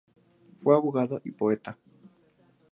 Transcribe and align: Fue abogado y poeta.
Fue 0.55 0.73
abogado 0.75 1.21
y 1.23 1.29
poeta. 1.29 1.77